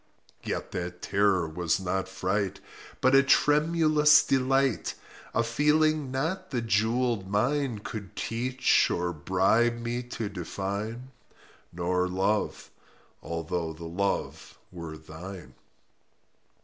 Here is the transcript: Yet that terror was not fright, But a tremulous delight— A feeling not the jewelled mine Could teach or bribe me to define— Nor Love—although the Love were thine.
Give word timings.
Yet 0.43 0.71
that 0.71 1.03
terror 1.03 1.47
was 1.47 1.79
not 1.79 2.07
fright, 2.07 2.59
But 3.01 3.13
a 3.13 3.21
tremulous 3.21 4.23
delight— 4.23 4.95
A 5.35 5.43
feeling 5.43 6.09
not 6.09 6.49
the 6.49 6.59
jewelled 6.59 7.29
mine 7.29 7.81
Could 7.83 8.15
teach 8.15 8.89
or 8.89 9.13
bribe 9.13 9.77
me 9.77 10.01
to 10.01 10.27
define— 10.27 11.11
Nor 11.71 12.07
Love—although 12.07 13.73
the 13.73 13.85
Love 13.85 14.57
were 14.71 14.97
thine. 14.97 15.53